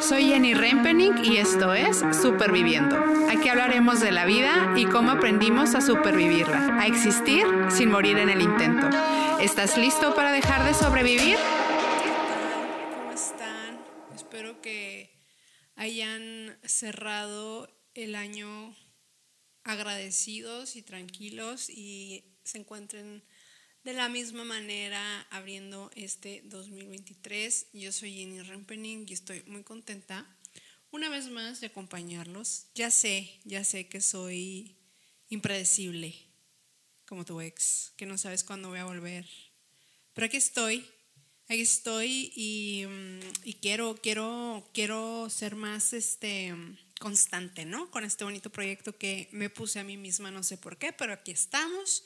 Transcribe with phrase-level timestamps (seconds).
[0.00, 2.96] Soy Jenny Rempening y esto es Superviviendo.
[3.28, 8.30] Aquí hablaremos de la vida y cómo aprendimos a supervivirla, a existir sin morir en
[8.30, 8.88] el intento.
[9.40, 11.36] ¿Estás listo para dejar de sobrevivir?
[12.96, 13.78] ¿Cómo están?
[14.14, 15.22] Espero que
[15.76, 18.74] hayan cerrado el año
[19.64, 23.22] agradecidos y tranquilos y se encuentren
[23.84, 30.26] de la misma manera, abriendo este 2023, yo soy Jenny Rempening y estoy muy contenta
[30.90, 32.66] una vez más de acompañarlos.
[32.74, 34.76] Ya sé, ya sé que soy
[35.28, 36.14] impredecible,
[37.06, 39.26] como tu ex, que no sabes cuándo voy a volver.
[40.12, 40.84] Pero aquí estoy,
[41.48, 46.54] aquí estoy y, mm, y quiero, quiero, quiero ser más este,
[46.98, 47.90] constante, ¿no?
[47.90, 51.14] Con este bonito proyecto que me puse a mí misma, no sé por qué, pero
[51.14, 52.04] aquí estamos.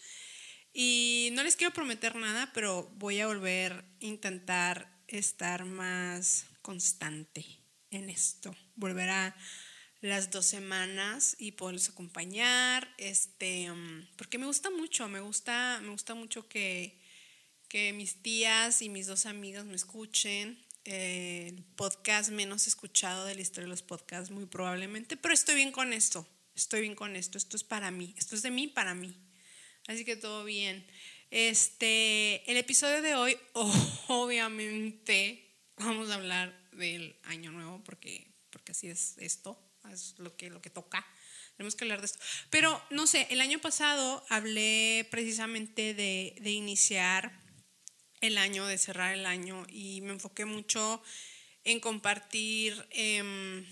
[0.77, 7.47] Y no les quiero prometer nada, pero voy a volver a intentar estar más constante
[7.91, 8.56] en esto.
[8.74, 9.37] Volver a
[10.00, 12.92] las dos semanas y poderlos acompañar.
[12.98, 17.00] Este, um, porque me gusta mucho, me gusta, me gusta mucho que,
[17.69, 20.58] que mis tías y mis dos amigas me escuchen.
[20.84, 25.70] el podcast menos escuchado de la historia de los podcasts, muy probablemente, pero estoy bien
[25.70, 26.28] con esto.
[26.56, 27.39] Estoy bien con esto.
[27.39, 28.14] Esto es para mí.
[28.19, 29.17] Esto es de mí para mí.
[29.86, 30.86] Así que todo bien.
[31.30, 33.36] Este, el episodio de hoy,
[34.08, 35.44] obviamente,
[35.77, 39.58] vamos a hablar del año nuevo porque, porque así es esto,
[39.92, 41.06] es lo que, lo que toca.
[41.56, 42.18] Tenemos que hablar de esto.
[42.50, 47.40] Pero no sé, el año pasado hablé precisamente de, de iniciar
[48.20, 51.02] el año, de cerrar el año y me enfoqué mucho
[51.62, 52.86] en compartir.
[52.90, 53.64] Eh,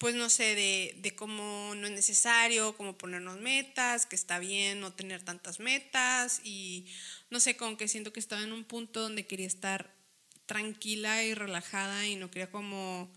[0.00, 4.80] pues no sé, de, de, cómo no es necesario, cómo ponernos metas, que está bien
[4.80, 6.86] no tener tantas metas y
[7.28, 9.94] no sé, como que siento que estaba en un punto donde quería estar
[10.46, 13.12] tranquila y relajada y no quería como,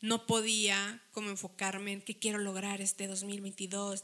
[0.00, 4.02] no podía como enfocarme en qué quiero lograr este 2022,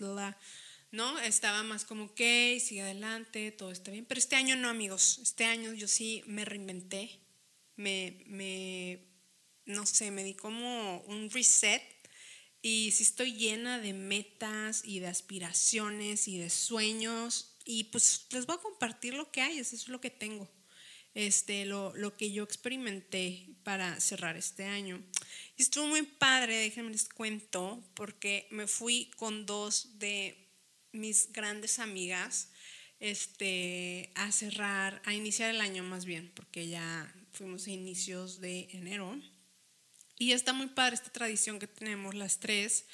[0.91, 1.19] ¿no?
[1.21, 2.21] Estaba más como, ok,
[2.61, 6.45] sigue adelante, todo está bien, pero este año no, amigos, este año yo sí me
[6.45, 7.21] reinventé,
[7.77, 9.01] me, me
[9.65, 11.98] no sé, me di como un reset
[12.63, 17.57] y sí estoy llena de metas y de aspiraciones y de sueños.
[17.65, 20.51] Y pues les voy a compartir lo que hay, eso es lo que tengo.
[21.15, 25.03] Este, lo, lo que yo experimenté para cerrar este año.
[25.57, 30.49] Y estuvo muy padre, déjenme les cuento, porque me fui con dos de
[30.93, 32.51] mis grandes amigas
[33.01, 38.69] este, a cerrar, a iniciar el año más bien, porque ya fuimos a inicios de
[38.73, 39.21] enero
[40.19, 42.87] y está muy padre esta tradición que tenemos las tres,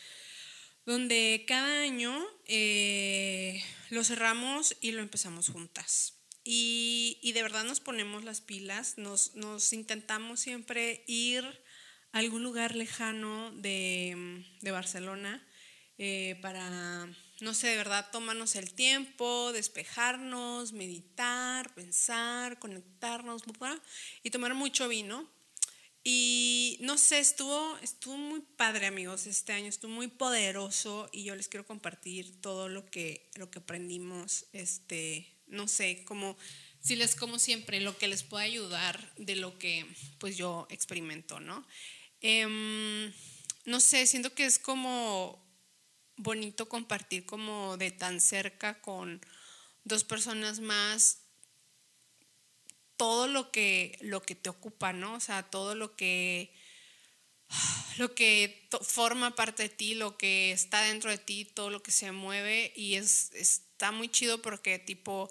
[0.85, 6.21] donde cada año eh, lo cerramos y lo empezamos juntas.
[6.47, 11.45] Y, de verdad nos ponemos las pilas, nos, nos, intentamos siempre ir
[12.13, 15.43] a algún lugar lejano de, de Barcelona
[15.97, 17.09] eh, para,
[17.41, 23.43] no sé, de verdad tomarnos el tiempo, despejarnos, meditar, pensar, conectarnos
[24.23, 25.31] y tomar mucho vino.
[26.06, 31.34] Y no sé, estuvo, estuvo muy padre, amigos, este año estuvo muy poderoso y yo
[31.34, 36.37] les quiero compartir todo lo que, lo que aprendimos, este, no sé, como,
[36.81, 39.87] si les, como siempre, lo que les puede ayudar de lo que
[40.19, 41.66] pues yo experimento, ¿no?
[42.21, 43.10] Em,
[43.65, 45.42] no sé, siento que es como
[46.16, 49.22] bonito compartir como de tan cerca con
[49.84, 51.24] dos personas más
[52.97, 55.15] todo lo que, lo que te ocupa, ¿no?
[55.15, 56.53] O sea, todo lo que,
[57.99, 61.93] lo que forma parte de ti, lo que está dentro de ti, todo lo que
[61.93, 65.31] se mueve y es, está muy chido porque tipo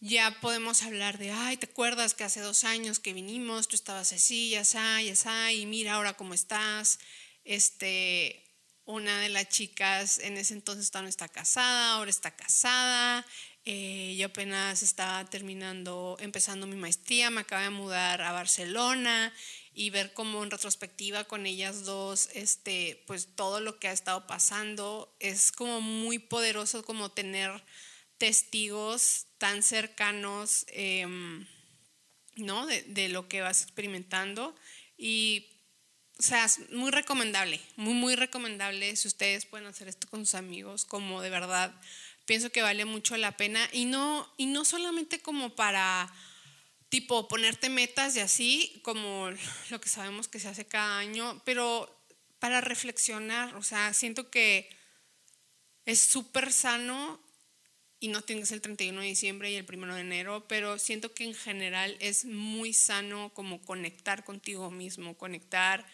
[0.00, 4.12] ya podemos hablar de, ay, ¿te acuerdas que hace dos años que vinimos, tú estabas
[4.12, 6.98] así, ya está, ya está, y mira ahora cómo estás?
[7.42, 8.44] Este,
[8.84, 13.24] una de las chicas en ese entonces no está casada, ahora está casada,
[13.66, 19.32] eh, yo apenas estaba terminando, empezando mi maestría, me acabo de mudar a Barcelona
[19.72, 24.26] y ver como en retrospectiva con ellas dos, este, pues todo lo que ha estado
[24.26, 27.64] pasando es como muy poderoso como tener
[28.18, 31.46] testigos tan cercanos, em,
[32.36, 32.66] ¿no?
[32.66, 34.54] De, de, lo que vas experimentando
[34.98, 35.48] y,
[36.18, 40.34] o sea, es muy recomendable, muy, muy recomendable si ustedes pueden hacer esto con sus
[40.34, 41.74] amigos, como de verdad
[42.26, 43.68] pienso que vale mucho la pena.
[43.72, 46.12] Y no, y no solamente como para
[46.88, 49.30] tipo ponerte metas y así, como
[49.70, 51.90] lo que sabemos que se hace cada año, pero
[52.38, 54.68] para reflexionar, o sea, siento que
[55.86, 57.20] es súper sano
[58.00, 61.24] y no tienes el 31 de diciembre y el 1 de enero, pero siento que
[61.24, 65.86] en general es muy sano como conectar contigo mismo, conectar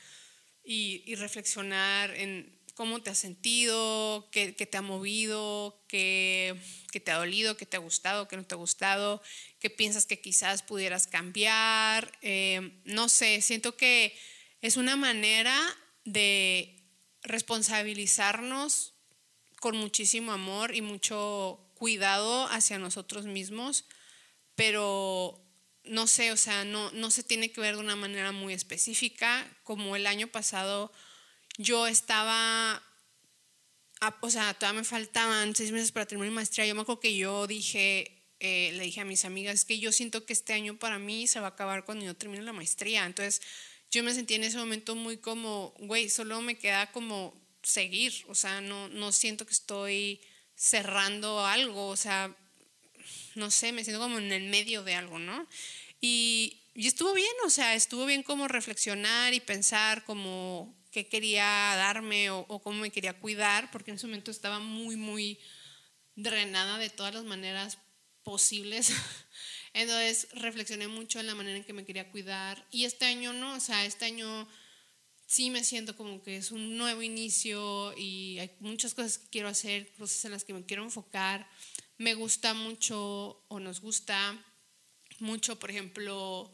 [0.65, 6.59] y, reflexionar en cómo te has sentido, qué, te ha movido, qué,
[6.91, 9.21] te ha dolido, qué te ha gustado, qué no te ha gustado,
[9.59, 12.11] qué piensas que quizás pudieras cambiar.
[12.23, 14.19] Eh, no sé, siento que
[14.63, 15.55] es una manera
[16.07, 16.75] de
[17.23, 18.95] responsabilizarnos
[19.61, 23.85] con muchísimo amor y mucho cuidado hacia nosotros mismos,
[24.55, 25.39] pero
[25.85, 29.47] no sé, o sea, no, no se tiene que ver de una manera muy específica.
[29.65, 30.91] Como el año pasado
[31.59, 32.83] yo estaba,
[34.21, 36.67] o sea, todavía me faltaban seis meses para terminar mi maestría.
[36.67, 39.93] Yo me acuerdo que yo dije, eh, le dije a mis amigas, es que yo
[39.93, 43.05] siento que este año para mí se va a acabar cuando yo termine la maestría.
[43.05, 43.43] Entonces
[43.91, 48.35] yo me sentí en ese momento muy como, güey, solo me queda como seguir, o
[48.35, 50.21] sea, no, no siento que estoy
[50.55, 52.35] cerrando algo, o sea,
[53.35, 55.47] no sé, me siento como en el medio de algo, ¿no?
[56.01, 62.31] Y, estuvo bien, o sea, estuvo bien como reflexionar y pensar como qué quería darme
[62.31, 65.39] o, o, cómo me quería cuidar, porque en ese momento estaba muy, muy
[66.17, 67.79] drenada de todas las maneras
[68.23, 68.93] posibles.
[69.73, 72.67] Entonces reflexioné mucho en la manera en que me quería cuidar.
[72.71, 74.49] Y este año no, o sea, este año
[75.27, 79.49] sí me siento como que es un nuevo inicio y hay muchas cosas que quiero
[79.49, 81.49] hacer, cosas en las que me quiero enfocar.
[81.99, 84.37] Me gusta mucho o nos gusta
[85.21, 86.53] mucho, por ejemplo,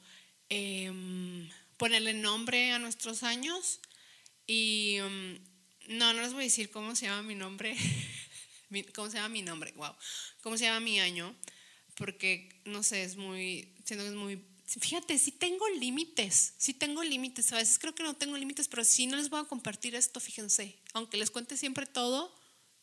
[0.49, 1.49] em,
[1.79, 3.81] ponerle nombre a nuestros años.
[4.47, 5.39] Y em,
[5.89, 7.77] no, no les voy a decir cómo se llama mi nombre.
[8.95, 9.73] ¿Cómo se llama mi nombre?
[9.77, 9.95] Wow.
[10.43, 11.35] ¿Cómo se llama mi año?
[11.97, 14.45] porque, no sé, es muy, siento que muy...
[14.67, 17.53] Fíjate, sí tengo límites, sí tengo límites.
[17.53, 20.21] A veces creo que no tengo límites, pero sí no les voy a compartir esto,
[20.21, 20.77] fíjense.
[20.93, 22.35] Aunque les cuente siempre todo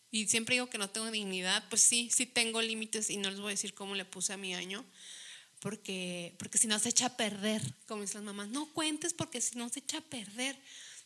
[0.09, 3.39] y siempre digo que no tengo dignidad, pues sí, sí tengo límites y no les
[3.39, 4.85] voy a decir cómo le puse a mi año,
[5.59, 8.47] porque, porque si no se echa a perder, como dicen las mamás.
[8.49, 10.57] No cuentes porque si no se echa a perder.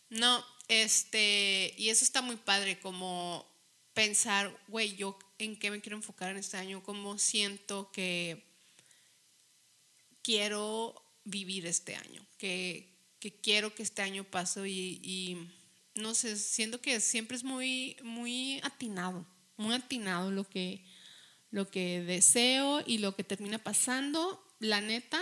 [0.09, 3.45] No, este, y eso está muy padre, como
[3.93, 8.43] pensar, güey, yo en qué me quiero enfocar en este año, cómo siento que
[10.21, 10.93] quiero
[11.23, 12.95] vivir este año, que,
[13.41, 15.49] quiero que este año pase y,
[15.95, 19.25] no sé, siento que siempre es muy, muy atinado,
[19.57, 20.85] muy atinado lo que,
[21.49, 24.43] lo que deseo y lo que termina pasando.
[24.59, 25.19] La neta,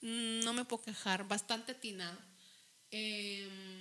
[0.00, 2.18] no me puedo quejar, bastante atinado.
[2.90, 3.79] Eh,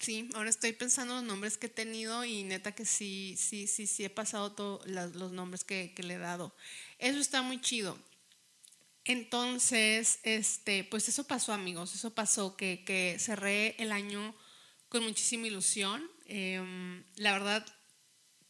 [0.00, 3.66] Sí, ahora estoy pensando en los nombres que he tenido y neta que sí, sí,
[3.66, 6.54] sí, sí he pasado todos los nombres que, le he dado.
[6.98, 7.98] Eso está muy chido.
[9.04, 14.36] Entonces, este, pues eso pasó, amigos, eso pasó, que, que cerré el año
[14.88, 16.08] con muchísima ilusión.
[16.26, 17.66] Em, la verdad,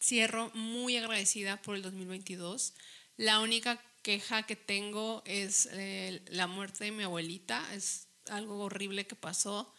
[0.01, 2.75] cierro muy agradecida por el 2022.
[3.17, 9.07] La única queja que tengo es eh, la muerte de mi abuelita, es algo horrible
[9.07, 9.75] que pasó.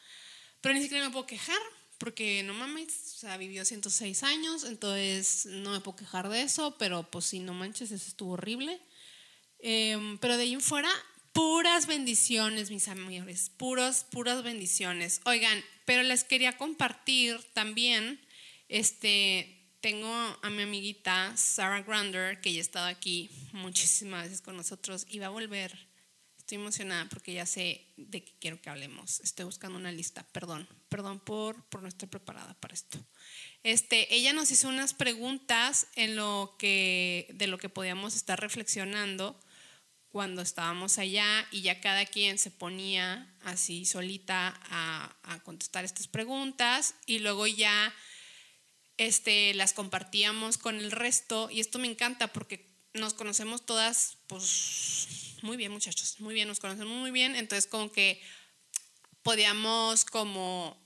[0.62, 1.60] Pero ni siquiera me puedo quejar,
[1.98, 6.78] porque no mames, o sea, vivió 106 años, entonces no me puedo quejar de eso,
[6.78, 8.80] pero pues sí, no manches, eso estuvo horrible.
[9.60, 10.90] Em, pero de ahí en fuera,
[11.34, 15.22] puras bendiciones, mis amigos, puras, puras bendiciones.
[15.26, 18.20] Oigan, pero les quería compartir también,
[18.70, 20.10] este, tengo
[20.42, 25.20] a mi amiguita Sarah Grander, que ya ha estado aquí muchísimas veces con nosotros y
[25.20, 25.89] va a volver
[26.50, 29.20] Estoy emocionada porque ya sé de qué quiero que hablemos.
[29.20, 30.26] Estoy buscando una lista.
[30.32, 32.98] Perdón, perdón por, por no estar preparada para esto.
[33.62, 39.40] Este, ella nos hizo unas preguntas en lo que, de lo que podíamos estar reflexionando
[40.10, 46.08] cuando estábamos allá y ya cada quien se ponía así solita a, a contestar estas
[46.08, 47.94] preguntas y luego ya
[48.98, 55.29] este, las compartíamos con el resto y esto me encanta porque nos conocemos todas pues
[55.44, 58.22] muy bien muchachos, muy bien, nos conocemos muy bien, entonces como que
[59.24, 60.78] podíamos como,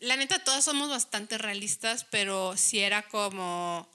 [0.00, 3.90] la neta todas somos bastante realistas, pero si era como,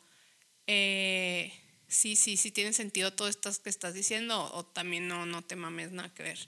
[0.67, 1.53] eh,
[1.87, 5.55] sí, sí, sí tiene sentido todo esto que estás diciendo o también no, no te
[5.55, 6.39] mames nada que ver.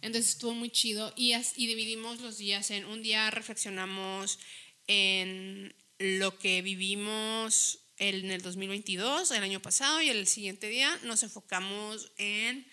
[0.00, 1.12] Entonces estuvo muy chido.
[1.16, 4.38] Y, y dividimos los días en un día reflexionamos
[4.86, 11.22] en lo que vivimos en el 2022, el año pasado, y el siguiente día nos
[11.22, 12.66] enfocamos en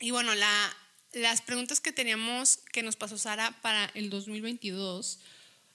[0.00, 0.76] y bueno, la,
[1.12, 5.20] las preguntas que teníamos que nos pasó Sara para el 2022,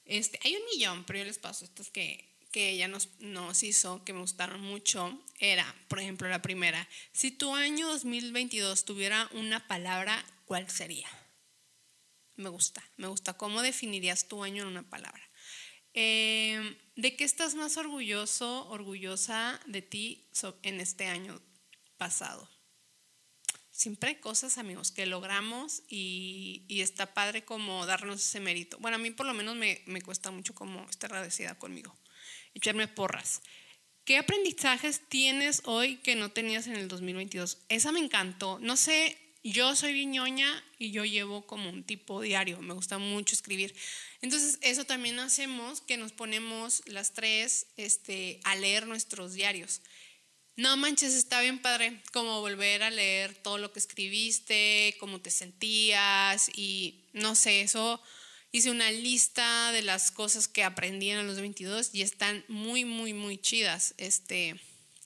[0.06, 4.04] este, hay un millón, pero yo les paso estas que, que ella nos, nos hizo,
[4.04, 9.68] que me gustaron mucho, era, por ejemplo, la primera, si tu año 2022 tuviera una
[9.68, 11.08] palabra, ¿cuál sería?
[12.36, 13.34] Me gusta, me gusta.
[13.34, 15.22] ¿Cómo definirías tu año en una palabra?
[15.94, 20.30] Eh, ¿De qué estás más orgulloso, orgullosa de ti
[20.64, 21.42] en este año
[21.98, 22.50] pasado?
[23.80, 28.78] Siempre hay cosas, amigos, que logramos y, está padre como darnos ese mérito.
[28.80, 31.96] Bueno, a mí por lo menos me, me cuesta mucho como estar agradecida conmigo
[32.54, 33.42] echarme porras.
[34.04, 37.60] ¿Qué aprendizajes tienes hoy que no tenías en el 2022?
[37.70, 38.60] Esa me encantó.
[38.60, 42.60] No sé, yo soy viñoña y yo llevo como un tipo diario.
[42.62, 43.74] Me gusta mucho escribir.
[44.22, 49.82] Entonces, eso también hacemos que nos ponemos las tres este, a leer nuestros diarios.
[50.60, 55.32] No manches, está bien padre como volver a leer todo lo que escribiste, cómo te
[55.32, 58.02] sentías y no sé, eso
[58.52, 63.14] hice una lista de las cosas que aprendí en los 22 y están muy, muy,
[63.14, 63.94] muy chidas.
[63.98, 64.60] Este,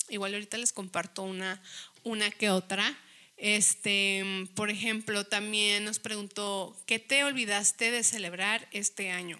[0.09, 1.61] igual ahorita les comparto una,
[2.01, 2.97] una que otra.
[3.37, 9.37] Este, por ejemplo, también nos preguntó, ¿qué te olvidaste de celebrar este año?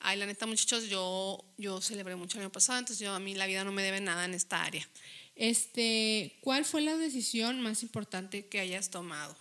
[0.00, 3.34] Ay, la neta, muchachos, yo, yo celebré mucho el año pasado, entonces yo, a mí
[3.34, 4.88] la vida no me debe nada en esta área.
[5.36, 9.36] Este, ¿cuál fue la decisión más importante que hayas tomado?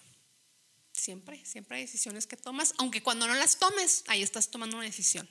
[0.91, 4.85] Siempre, siempre hay decisiones que tomas, aunque cuando no las tomes, ahí estás tomando una
[4.85, 5.27] decisión.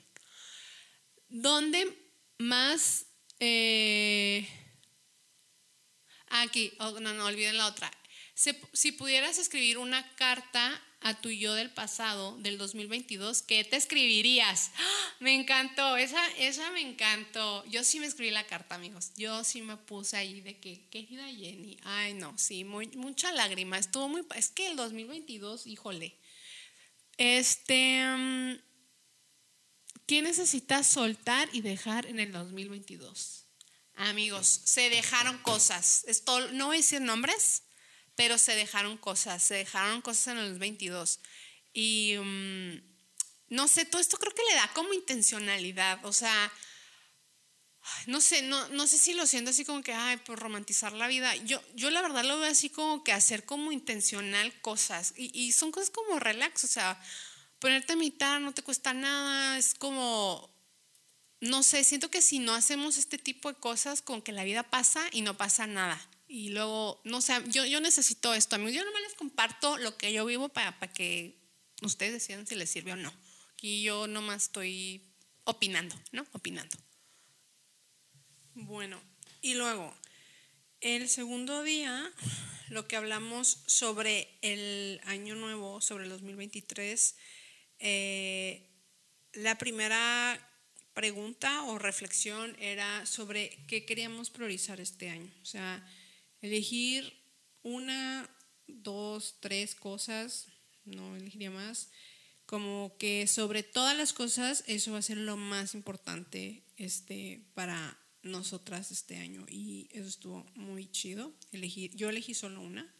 [1.29, 3.05] ¿Dónde más...
[3.39, 4.47] Eh,
[6.29, 7.91] aquí, oh, no, no, olviden la otra.
[8.33, 14.71] Si, pudieras escribir una carta a tu yo del pasado, del 2022, ¿qué te escribirías?
[14.75, 15.13] ¡Ah!
[15.19, 17.63] Me encantó, esa, esa me encantó.
[17.67, 19.11] Yo sí me escribí la carta, amigos.
[19.15, 23.77] Yo sí me puse ahí de que, querida Jenny, ay no, sí, muy, mucha lágrima.
[23.77, 26.17] Estuvo muy, es que el 2022, híjole.
[27.17, 28.55] Este, mm,
[30.07, 33.45] ¿qué necesitas soltar y dejar en el 2022?
[33.93, 36.03] Amigos, se dejaron cosas.
[36.07, 37.61] Esto, no voy a decir nombres,
[38.15, 41.19] pero se dejaron cosas, se dejaron cosas en los 22.
[41.73, 42.81] Y mm,
[43.49, 46.51] no sé, todo esto creo que le da como intencionalidad, o sea,
[48.07, 51.07] no sé, no, no sé si lo siento así como que, ay, por romantizar la
[51.07, 51.35] vida.
[51.35, 55.13] Yo, yo la verdad lo veo así como que hacer como intencional cosas.
[55.15, 56.99] Y, y son cosas como relax, o sea,
[57.59, 60.53] ponerte a mitad no te cuesta nada, es como,
[61.41, 64.63] no sé, siento que si no hacemos este tipo de cosas, con que la vida
[64.63, 65.99] pasa y no pasa nada.
[66.35, 68.57] Y luego, no sé, yo, yo necesito esto.
[68.57, 71.39] Yo nomás les comparto lo que yo vivo para, para que
[71.81, 73.13] ustedes decidan si les sirve o no.
[73.53, 75.01] Aquí yo nomás estoy
[75.45, 76.27] opinando, ¿no?
[76.33, 76.77] Opinando.
[78.53, 79.01] Bueno,
[79.39, 79.95] y luego,
[80.81, 82.11] el segundo día,
[82.67, 87.15] lo que hablamos sobre el año nuevo, sobre el 2023,
[87.79, 88.69] eh,
[89.31, 90.37] la primera
[90.93, 95.33] pregunta o reflexión era sobre qué queríamos priorizar este año.
[95.41, 95.81] O sea,
[96.45, 97.13] elegir
[97.63, 98.29] una,
[98.67, 100.47] dos, tres cosas,
[100.85, 101.89] no elegiría más,
[102.45, 107.99] como que sobre todas las cosas eso va a ser lo más importante este, para
[108.21, 111.33] nosotras este año y eso estuvo muy chido.
[111.51, 112.93] Elegir, yo elegí solo una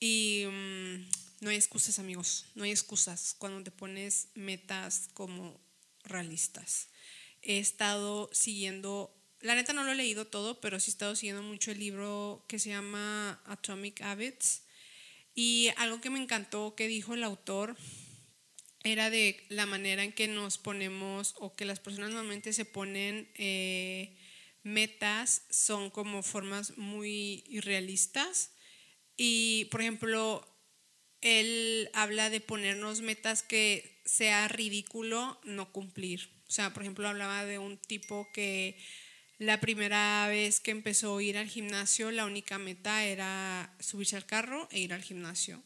[0.00, 5.60] y mm, no hay excusas amigos, no hay excusas cuando te pones metas como
[6.02, 6.88] realistas.
[7.42, 9.14] He estado siguiendo
[9.44, 12.46] la neta no lo he leído todo, pero sí he estado siguiendo mucho el libro
[12.48, 14.62] que se llama Atomic Habits.
[15.34, 17.76] Y algo que me encantó que dijo el autor
[18.84, 23.30] era de la manera en que nos ponemos o que las personas normalmente se ponen
[23.34, 24.16] eh,
[24.62, 28.52] metas son como formas muy irrealistas.
[29.14, 30.48] Y, por ejemplo,
[31.20, 36.30] él habla de ponernos metas que sea ridículo no cumplir.
[36.48, 38.78] O sea, por ejemplo, hablaba de un tipo que
[39.38, 44.26] la primera vez que empezó a ir al gimnasio, la única meta era subirse al
[44.26, 45.62] carro e ir al gimnasio.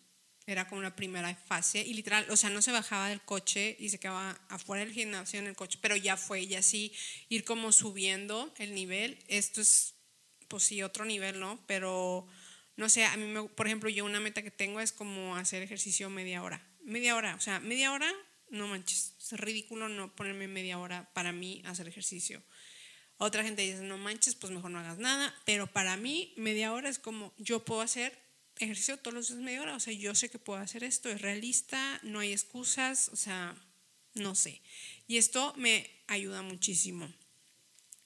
[0.47, 3.91] Era como la primera fase y literal, o sea, no se bajaba del coche y
[3.91, 6.91] se quedaba afuera del gimnasio en el coche, pero ya fue, y así
[7.29, 9.19] ir como subiendo el nivel.
[9.29, 9.95] Esto es,
[10.49, 11.63] pues sí, otro nivel, ¿no?
[11.67, 12.27] Pero,
[12.77, 16.09] no sé, a mí, por ejemplo, yo una meta que tengo es como hacer ejercicio
[16.09, 16.67] media hora.
[16.83, 18.11] Media hora, o sea, media hora,
[18.49, 22.43] no manches, es ridículo no ponerme media hora para mí hacer ejercicio.
[23.19, 25.35] Otra gente dice, no manches, pues mejor no hagas nada.
[25.45, 28.17] Pero para mí, media hora es como, yo puedo hacer
[28.59, 29.75] ejercicio todos los días media hora.
[29.75, 33.57] O sea, yo sé que puedo hacer esto, es realista, no hay excusas, o sea,
[34.15, 34.63] no sé.
[35.09, 37.13] Y esto me ayuda muchísimo.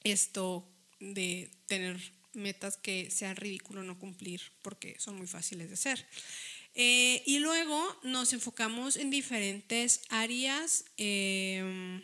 [0.02, 0.66] Esto
[0.98, 2.00] de tener
[2.32, 6.06] metas que sean ridículo no cumplir, porque son muy fáciles de hacer.
[6.74, 10.86] Eh, y luego nos enfocamos en diferentes áreas.
[10.96, 12.00] Eh,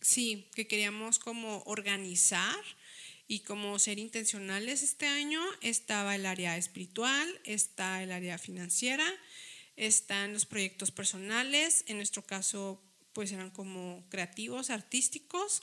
[0.00, 2.62] sí, que queríamos como organizar
[3.28, 5.40] y como ser intencionales este año.
[5.60, 9.06] Estaba el área espiritual, está el área financiera,
[9.76, 15.62] están los proyectos personales, en nuestro caso pues eran como creativos, artísticos,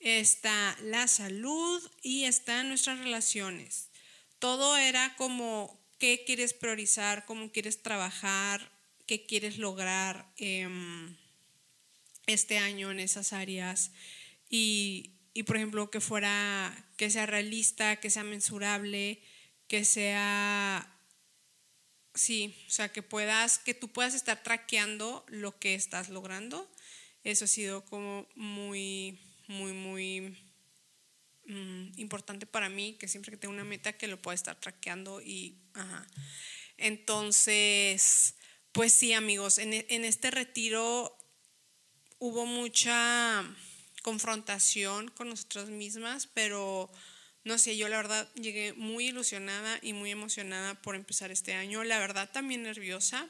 [0.00, 3.90] está la salud y están nuestras relaciones.
[4.38, 8.70] Todo era como qué quieres priorizar, cómo quieres trabajar,
[9.06, 11.16] qué quieres lograr em,
[12.26, 13.90] este año en esas áreas
[14.48, 15.12] y,
[15.46, 19.20] por ejemplo que fuera que sea realista, que sea mensurable,
[19.68, 20.90] que sea
[22.14, 26.70] sí, o sea, que puedas que tú puedas estar traqueando lo que estás logrando.
[27.24, 30.38] Eso ha sido como muy muy muy
[31.46, 35.20] mm, importante para mí, que siempre que tengo una meta que lo pueda estar traqueando
[35.20, 36.06] y ajá.
[36.76, 38.34] Entonces,
[38.72, 41.16] pues sí, amigos, en, en este retiro
[42.24, 43.44] hubo mucha
[44.00, 46.90] confrontación con nosotras mismas, pero
[47.44, 51.84] no sé, yo la verdad llegué muy ilusionada y muy emocionada por empezar este año,
[51.84, 53.28] la verdad también nerviosa,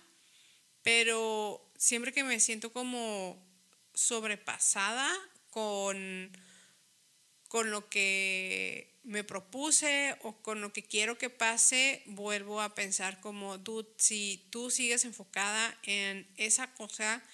[0.85, 3.45] pero siempre que me siento como
[3.95, 5.11] sobrepasada
[5.51, 6.31] con,
[7.49, 13.21] con lo que me propuse o con lo que quiero que pase, vuelvo a pensar
[13.21, 17.25] como, dude, si tú sigues enfocada en esa cosa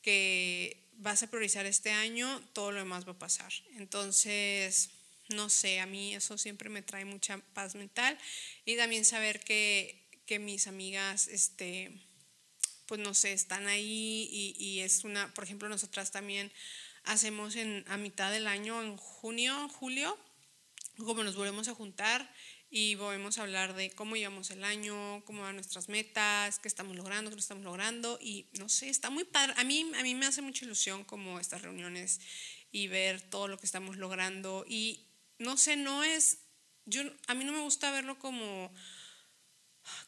[0.00, 3.52] que vas a priorizar este año, todo lo demás va a pasar.
[3.76, 4.90] Entonces,
[5.28, 8.18] no sé, a mí eso siempre me trae mucha paz mental
[8.64, 11.90] y también saber que, que mis amigas, este,
[12.86, 16.52] pues no sé, están ahí y, y es una, por ejemplo, nosotras también
[17.04, 20.18] hacemos en, a mitad del año, en junio, julio,
[20.98, 22.32] como nos volvemos a juntar
[22.76, 26.96] y volvemos a hablar de cómo llevamos el año, cómo van nuestras metas, qué estamos
[26.96, 29.54] logrando, qué no estamos logrando y no sé, está muy padre.
[29.58, 32.18] A mí, a mí me hace mucha ilusión como estas reuniones
[32.72, 35.06] y ver todo lo que estamos logrando y
[35.38, 36.38] no sé, no es,
[36.84, 38.72] yo, a mí no me gusta verlo como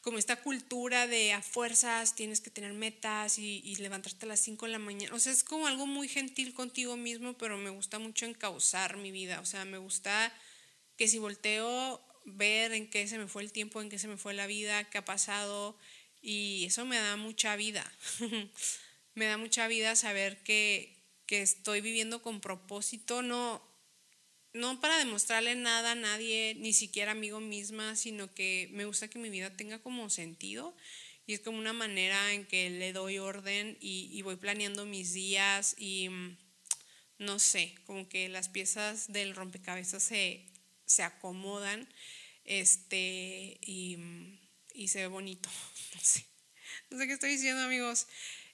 [0.01, 4.41] como esta cultura de a fuerzas tienes que tener metas y, y, levantarte a las
[4.41, 5.15] 5 de la mañana.
[5.15, 9.11] O sea, es como algo muy gentil contigo mismo, pero me gusta mucho encauzar mi
[9.11, 9.39] vida.
[9.39, 10.33] O sea, me gusta
[10.97, 14.17] que si volteo, ver en qué se me fue el tiempo, en qué se me
[14.17, 15.77] fue la vida, qué ha pasado,
[16.21, 17.89] y eso me da mucha vida.
[19.15, 23.61] me da mucha vida saber que, que estoy viviendo con propósito, no,
[24.53, 29.07] no para demostrarle nada a nadie, ni siquiera a mí misma, sino que me gusta
[29.07, 30.75] que mi vida tenga como sentido
[31.25, 35.13] y es como una manera en que le doy orden y, y voy planeando mis
[35.13, 36.37] días y mm,
[37.19, 40.45] no sé, como que las piezas del rompecabezas se,
[40.87, 41.87] se acomodan
[42.45, 43.97] este, y,
[44.73, 45.49] y, se ve bonito.
[45.93, 46.25] No sé.
[46.89, 48.07] no sé qué estoy diciendo, amigos.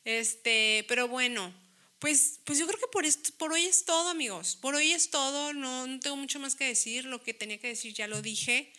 [0.05, 1.53] Este, pero bueno,
[1.99, 4.57] pues, pues yo creo que por, esto, por hoy es todo, amigos.
[4.57, 5.53] Por hoy es todo.
[5.53, 7.05] No, tengo mucho más que decir.
[7.05, 8.73] Lo que tenía que decir ya lo dije.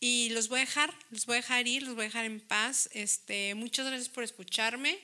[0.00, 2.40] Y los voy a dejar, los voy a dejar ir, los voy a dejar en
[2.40, 2.90] paz.
[2.92, 4.98] Este, muchas gracias por escucharme.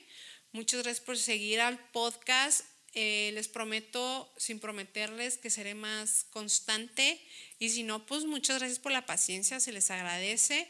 [0.51, 2.63] Muchas gracias por seguir al podcast.
[2.95, 7.19] Eh, les prometo, sin prometerles, que seré más constante.
[7.57, 10.69] Y si no, pues muchas gracias por la paciencia, se les agradece.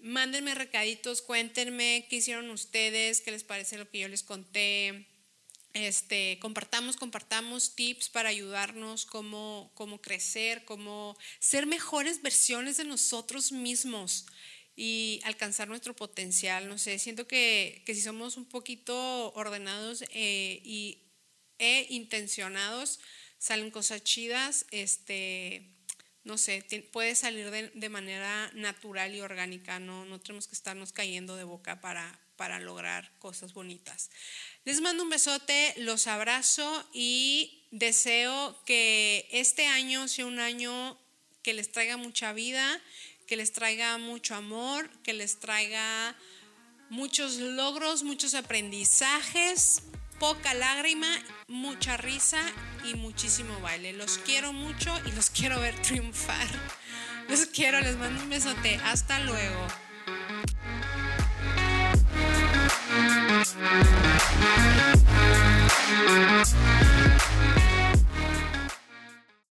[0.00, 5.06] Mándenme recaditos, cuéntenme qué hicieron ustedes, qué les parece lo que yo les conté.
[5.72, 13.52] Este, compartamos, compartamos tips para ayudarnos, cómo, cómo crecer, cómo ser mejores versiones de nosotros
[13.52, 14.26] mismos
[14.76, 16.68] y alcanzar nuestro potencial.
[16.68, 21.03] No sé, siento que, que si somos un poquito ordenados eh, y
[21.58, 23.00] e intencionados,
[23.38, 25.70] salen cosas chidas, este,
[26.24, 31.36] no sé, puede salir de, manera natural y orgánica, no, no tenemos que estarnos cayendo
[31.36, 34.10] de boca para, para lograr cosas bonitas.
[34.64, 40.98] Les mando un besote, los abrazo y deseo que este año sea un año
[41.42, 42.80] que les traiga mucha vida,
[43.26, 46.16] que les traiga mucho amor, que les traiga
[46.90, 49.82] muchos logros, muchos aprendizajes,
[50.24, 51.06] poca lágrima,
[51.48, 52.38] mucha risa
[52.82, 53.92] y muchísimo baile.
[53.92, 56.46] Los quiero mucho y los quiero ver triunfar.
[57.28, 58.80] Los quiero, les mando un besote.
[58.86, 59.66] Hasta luego.